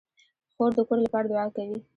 خور 0.53 0.71
د 0.75 0.79
کور 0.87 0.99
لپاره 1.05 1.25
دعا 1.31 1.45
کوي. 1.55 1.77